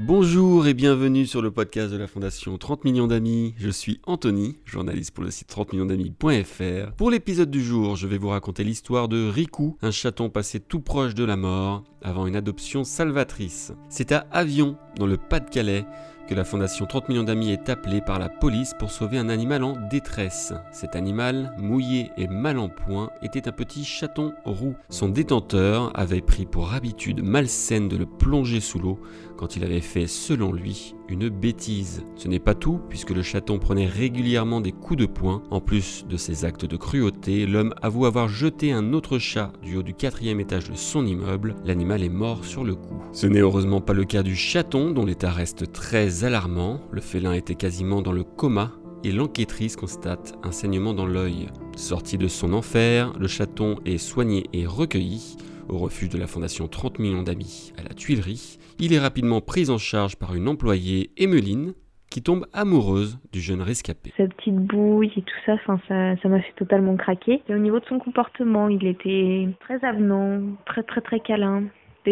Bonjour 0.00 0.68
et 0.68 0.74
bienvenue 0.74 1.26
sur 1.26 1.42
le 1.42 1.50
podcast 1.50 1.90
de 1.90 1.96
la 1.96 2.06
Fondation 2.06 2.56
30 2.56 2.84
millions 2.84 3.08
d'amis. 3.08 3.52
Je 3.58 3.68
suis 3.68 4.00
Anthony, 4.06 4.56
journaliste 4.64 5.10
pour 5.10 5.24
le 5.24 5.32
site 5.32 5.48
30 5.48 5.72
millions 5.72 5.86
d'amis.fr. 5.86 6.92
Pour 6.96 7.10
l'épisode 7.10 7.50
du 7.50 7.60
jour, 7.60 7.96
je 7.96 8.06
vais 8.06 8.16
vous 8.16 8.28
raconter 8.28 8.62
l'histoire 8.62 9.08
de 9.08 9.28
Riku, 9.28 9.76
un 9.82 9.90
chaton 9.90 10.30
passé 10.30 10.60
tout 10.60 10.78
proche 10.78 11.16
de 11.16 11.24
la 11.24 11.36
mort 11.36 11.82
avant 12.00 12.28
une 12.28 12.36
adoption 12.36 12.84
salvatrice. 12.84 13.72
C'est 13.88 14.12
à 14.12 14.28
Avion, 14.30 14.76
dans 14.94 15.06
le 15.06 15.16
Pas-de-Calais, 15.16 15.84
que 16.28 16.34
la 16.34 16.44
Fondation 16.44 16.84
30 16.84 17.08
millions 17.08 17.24
d'amis 17.24 17.50
est 17.50 17.70
appelée 17.70 18.02
par 18.02 18.18
la 18.18 18.28
police 18.28 18.74
pour 18.78 18.90
sauver 18.90 19.16
un 19.18 19.30
animal 19.30 19.64
en 19.64 19.76
détresse. 19.88 20.52
Cet 20.70 20.94
animal, 20.94 21.54
mouillé 21.56 22.12
et 22.18 22.28
mal 22.28 22.58
en 22.58 22.68
point, 22.68 23.10
était 23.22 23.48
un 23.48 23.52
petit 23.52 23.82
chaton 23.82 24.34
roux. 24.44 24.74
Son 24.90 25.08
détenteur 25.08 25.90
avait 25.98 26.20
pris 26.20 26.44
pour 26.44 26.74
habitude 26.74 27.22
malsaine 27.22 27.88
de 27.88 27.96
le 27.96 28.04
plonger 28.04 28.60
sous 28.60 28.78
l'eau 28.78 29.00
quand 29.38 29.56
il 29.56 29.64
avait 29.64 29.80
fait, 29.80 30.06
selon 30.06 30.52
lui, 30.52 30.94
une 31.08 31.28
bêtise. 31.28 32.04
Ce 32.16 32.28
n'est 32.28 32.38
pas 32.38 32.54
tout, 32.54 32.80
puisque 32.88 33.10
le 33.10 33.22
chaton 33.22 33.58
prenait 33.58 33.86
régulièrement 33.86 34.60
des 34.60 34.72
coups 34.72 35.00
de 35.00 35.06
poing. 35.06 35.42
En 35.50 35.60
plus 35.60 36.04
de 36.08 36.16
ses 36.16 36.44
actes 36.44 36.64
de 36.64 36.76
cruauté, 36.76 37.46
l'homme 37.46 37.74
avoue 37.82 38.06
avoir 38.06 38.28
jeté 38.28 38.72
un 38.72 38.92
autre 38.92 39.18
chat 39.18 39.52
du 39.62 39.76
haut 39.76 39.82
du 39.82 39.94
quatrième 39.94 40.40
étage 40.40 40.70
de 40.70 40.76
son 40.76 41.06
immeuble. 41.06 41.56
L'animal 41.64 42.02
est 42.02 42.08
mort 42.08 42.44
sur 42.44 42.64
le 42.64 42.74
coup. 42.74 43.02
Ce 43.12 43.26
n'est 43.26 43.40
heureusement 43.40 43.80
pas 43.80 43.92
le 43.94 44.04
cas 44.04 44.22
du 44.22 44.36
chaton, 44.36 44.90
dont 44.90 45.04
l'état 45.04 45.30
reste 45.30 45.72
très 45.72 46.24
alarmant. 46.24 46.80
Le 46.90 47.00
félin 47.00 47.32
était 47.32 47.54
quasiment 47.54 48.02
dans 48.02 48.12
le 48.12 48.24
coma 48.24 48.72
et 49.04 49.12
l'enquêtrice 49.12 49.76
constate 49.76 50.34
un 50.42 50.50
saignement 50.50 50.94
dans 50.94 51.06
l'œil. 51.06 51.48
Sorti 51.76 52.18
de 52.18 52.28
son 52.28 52.52
enfer, 52.52 53.12
le 53.18 53.28
chaton 53.28 53.76
est 53.84 53.98
soigné 53.98 54.46
et 54.52 54.66
recueilli 54.66 55.36
au 55.68 55.78
refuge 55.78 56.08
de 56.08 56.18
la 56.18 56.26
Fondation 56.26 56.68
30 56.68 56.98
millions 56.98 57.22
d'amis 57.22 57.72
à 57.78 57.82
la 57.82 57.90
Tuilerie. 57.90 58.58
Il 58.78 58.92
est 58.92 58.98
rapidement 58.98 59.40
pris 59.40 59.70
en 59.70 59.78
charge 59.78 60.16
par 60.16 60.34
une 60.34 60.48
employée, 60.48 61.10
Emmeline, 61.18 61.72
qui 62.10 62.22
tombe 62.22 62.46
amoureuse 62.52 63.18
du 63.32 63.40
jeune 63.40 63.60
rescapé. 63.60 64.12
Sa 64.16 64.26
petite 64.26 64.56
bouille 64.56 65.12
et 65.16 65.22
tout 65.22 65.36
ça, 65.44 65.56
ça 65.66 66.28
m'a 66.28 66.40
fait 66.40 66.54
totalement 66.56 66.96
craquer. 66.96 67.42
Et 67.48 67.54
au 67.54 67.58
niveau 67.58 67.80
de 67.80 67.84
son 67.86 67.98
comportement, 67.98 68.68
il 68.68 68.86
était 68.86 69.48
très 69.60 69.84
avenant, 69.84 70.40
très 70.64 70.82
très 70.82 71.00
très 71.00 71.20
câlin. 71.20 71.64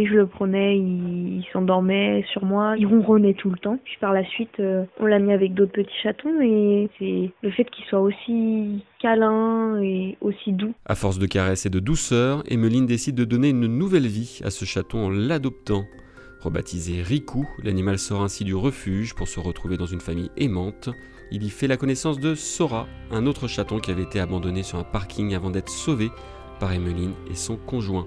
Je 0.04 0.14
le 0.14 0.26
prenais, 0.26 0.76
il, 0.76 1.44
s'endormait 1.52 2.24
sur 2.32 2.44
moi, 2.44 2.74
il 2.76 2.86
ronronnait 2.86 3.34
tout 3.34 3.50
le 3.50 3.56
temps. 3.56 3.78
Puis 3.84 3.96
par 4.00 4.12
la 4.12 4.24
suite, 4.24 4.60
euh, 4.60 4.84
on 5.00 5.06
l'a 5.06 5.18
mis 5.18 5.32
avec 5.32 5.54
d'autres 5.54 5.72
petits 5.72 5.96
chatons 6.02 6.40
et 6.42 6.88
c'est 6.98 7.30
le 7.42 7.50
fait 7.50 7.64
qu'il 7.70 7.84
soit 7.86 8.00
aussi 8.00 8.84
câlin 9.00 9.80
et 9.80 10.16
aussi 10.20 10.52
doux. 10.52 10.74
À 10.84 10.94
force 10.94 11.18
de 11.18 11.26
caresses 11.26 11.66
et 11.66 11.70
de 11.70 11.80
douceur, 11.80 12.42
Emmeline 12.50 12.86
décide 12.86 13.14
de 13.14 13.24
donner 13.24 13.50
une 13.50 13.66
nouvelle 13.66 14.06
vie 14.06 14.40
à 14.44 14.50
ce 14.50 14.64
chaton 14.64 15.06
en 15.06 15.10
l'adoptant. 15.10 15.84
Rebaptisé 16.40 17.02
Riku, 17.02 17.46
l'animal 17.62 17.98
sort 17.98 18.22
ainsi 18.22 18.44
du 18.44 18.54
refuge 18.54 19.14
pour 19.14 19.28
se 19.28 19.40
retrouver 19.40 19.76
dans 19.76 19.86
une 19.86 20.00
famille 20.00 20.30
aimante. 20.36 20.90
Il 21.32 21.42
y 21.42 21.50
fait 21.50 21.66
la 21.66 21.76
connaissance 21.76 22.20
de 22.20 22.34
Sora, 22.34 22.86
un 23.10 23.26
autre 23.26 23.48
chaton 23.48 23.78
qui 23.78 23.90
avait 23.90 24.02
été 24.02 24.20
abandonné 24.20 24.62
sur 24.62 24.78
un 24.78 24.84
parking 24.84 25.34
avant 25.34 25.50
d'être 25.50 25.70
sauvé 25.70 26.10
par 26.60 26.72
Emmeline 26.72 27.14
et 27.30 27.34
son 27.34 27.56
conjoint 27.56 28.06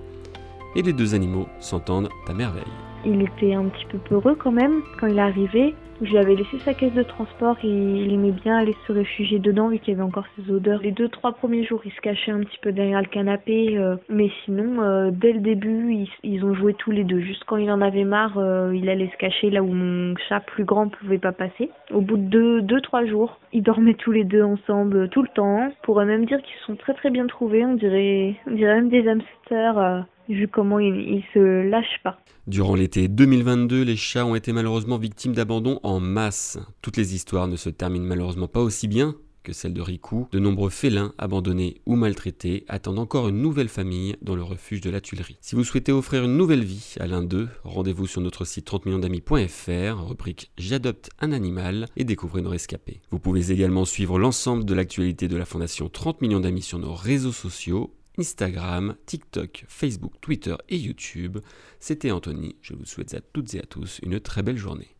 et 0.75 0.81
les 0.81 0.93
deux 0.93 1.15
animaux 1.15 1.47
s'entendent 1.59 2.09
à 2.27 2.33
merveille. 2.33 2.63
Il 3.05 3.21
était 3.21 3.53
un 3.53 3.65
petit 3.65 3.85
peu 3.85 3.97
peureux 3.97 4.35
quand 4.35 4.51
même 4.51 4.81
quand 4.99 5.07
il 5.07 5.17
est 5.17 5.21
arrivé. 5.21 5.73
Je 6.01 6.11
lui 6.11 6.17
avais 6.17 6.35
laissé 6.35 6.59
sa 6.59 6.73
caisse 6.73 6.93
de 6.93 7.03
transport 7.03 7.57
et 7.61 7.67
il 7.67 8.13
aimait 8.13 8.31
bien 8.31 8.57
aller 8.57 8.75
se 8.87 8.93
réfugier 8.93 9.37
dedans 9.37 9.67
vu 9.67 9.79
qu'il 9.79 9.93
y 9.93 9.97
avait 9.97 10.03
encore 10.03 10.25
ses 10.35 10.49
odeurs. 10.49 10.81
Les 10.81 10.91
deux 10.91 11.09
trois 11.09 11.33
premiers 11.33 11.65
jours, 11.65 11.81
il 11.83 11.91
se 11.91 11.99
cachait 11.99 12.31
un 12.31 12.39
petit 12.39 12.57
peu 12.61 12.71
derrière 12.71 13.01
le 13.01 13.07
canapé, 13.07 13.77
euh, 13.77 13.97
mais 14.07 14.31
sinon, 14.45 14.81
euh, 14.81 15.11
dès 15.11 15.33
le 15.33 15.41
début, 15.41 16.07
ils, 16.23 16.45
ont 16.45 16.53
joué 16.53 16.73
tous 16.73 16.91
les 16.91 17.03
deux. 17.03 17.19
Juste 17.19 17.43
quand 17.45 17.57
il 17.57 17.69
en 17.69 17.81
avait 17.81 18.05
marre, 18.05 18.37
euh, 18.37 18.73
il 18.73 18.87
allait 18.87 19.09
se 19.09 19.17
cacher 19.17 19.49
là 19.49 19.61
où 19.61 19.73
mon 19.73 20.15
chat 20.29 20.39
plus 20.39 20.63
grand 20.63 20.87
pouvait 20.87 21.17
pas 21.17 21.33
passer. 21.33 21.69
Au 21.91 21.99
bout 21.99 22.15
de 22.15 22.23
deux, 22.23 22.61
deux 22.61 22.79
trois 22.79 23.05
jours, 23.05 23.37
ils 23.51 23.63
dormaient 23.63 23.93
tous 23.95 24.13
les 24.13 24.23
deux 24.23 24.43
ensemble 24.43 25.09
tout 25.09 25.21
le 25.21 25.29
temps. 25.35 25.67
On 25.67 25.83
pourrait 25.83 26.05
même 26.05 26.25
dire 26.25 26.41
qu'ils 26.41 26.65
sont 26.65 26.77
très 26.77 26.93
très 26.93 27.09
bien 27.09 27.27
trouvés. 27.27 27.65
On 27.65 27.73
dirait, 27.73 28.35
on 28.47 28.51
dirait 28.51 28.75
même 28.75 28.89
des 28.89 29.05
hamsters 29.05 30.05
vu 30.29 30.47
comment 30.47 30.79
ils 30.79 30.95
il 30.95 31.23
se 31.33 31.69
lâchent 31.69 32.01
pas. 32.03 32.19
Durant 32.47 32.75
l'été 32.75 33.07
2022, 33.07 33.83
les 33.83 33.95
chats 33.95 34.25
ont 34.25 34.35
été 34.35 34.53
malheureusement 34.53 34.97
victimes 34.97 35.33
d'abandon 35.33 35.79
en 35.83 35.99
masse. 35.99 36.57
Toutes 36.81 36.97
les 36.97 37.15
histoires 37.15 37.47
ne 37.47 37.55
se 37.55 37.69
terminent 37.69 38.07
malheureusement 38.07 38.47
pas 38.47 38.61
aussi 38.61 38.87
bien 38.87 39.15
que 39.43 39.53
celle 39.53 39.73
de 39.73 39.81
Riku. 39.81 40.27
De 40.31 40.39
nombreux 40.39 40.69
félins 40.69 41.13
abandonnés 41.17 41.81
ou 41.85 41.95
maltraités 41.95 42.65
attendent 42.67 42.99
encore 42.99 43.29
une 43.29 43.41
nouvelle 43.41 43.69
famille 43.69 44.15
dans 44.21 44.35
le 44.35 44.43
refuge 44.43 44.81
de 44.81 44.89
la 44.89 45.01
Tuilerie. 45.01 45.37
Si 45.41 45.55
vous 45.55 45.63
souhaitez 45.63 45.91
offrir 45.91 46.23
une 46.23 46.37
nouvelle 46.37 46.63
vie 46.63 46.95
à 46.99 47.07
l'un 47.07 47.23
d'eux, 47.23 47.47
rendez-vous 47.63 48.07
sur 48.07 48.21
notre 48.21 48.45
site 48.45 48.65
30 48.65 48.85
millions 48.85 48.99
d'amis.fr, 48.99 50.07
rubrique 50.07 50.51
J'adopte 50.57 51.09
un 51.19 51.31
animal 51.31 51.87
et 51.95 52.03
découvrez 52.03 52.41
nos 52.41 52.49
rescapés. 52.49 53.01
Vous 53.11 53.19
pouvez 53.19 53.51
également 53.51 53.85
suivre 53.85 54.19
l'ensemble 54.19 54.65
de 54.65 54.73
l'actualité 54.73 55.27
de 55.27 55.37
la 55.37 55.45
Fondation 55.45 55.89
30 55.89 56.21
millions 56.21 56.41
d'amis 56.41 56.61
sur 56.61 56.79
nos 56.79 56.93
réseaux 56.93 57.31
sociaux 57.31 57.93
Instagram, 58.19 58.95
TikTok, 59.05 59.65
Facebook, 59.67 60.13
Twitter 60.21 60.55
et 60.67 60.77
YouTube. 60.77 61.37
C'était 61.79 62.11
Anthony. 62.11 62.57
Je 62.61 62.73
vous 62.73 62.85
souhaite 62.85 63.13
à 63.13 63.21
toutes 63.21 63.53
et 63.55 63.59
à 63.59 63.65
tous 63.65 63.99
une 64.03 64.19
très 64.19 64.43
belle 64.43 64.57
journée. 64.57 64.95